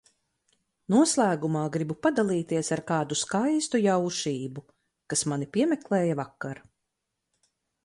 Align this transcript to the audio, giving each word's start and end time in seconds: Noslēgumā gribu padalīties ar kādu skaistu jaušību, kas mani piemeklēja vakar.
Noslēgumā 0.93 1.61
gribu 1.75 1.97
padalīties 2.07 2.73
ar 2.77 2.83
kādu 2.93 3.19
skaistu 3.21 3.83
jaušību, 3.83 4.65
kas 5.15 5.25
mani 5.35 5.51
piemeklēja 5.59 6.19
vakar. 6.25 6.65